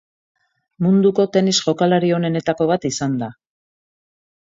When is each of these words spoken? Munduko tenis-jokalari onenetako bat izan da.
Munduko 0.85 1.27
tenis-jokalari 1.37 2.11
onenetako 2.19 2.71
bat 2.75 2.91
izan 2.93 3.23
da. 3.25 3.33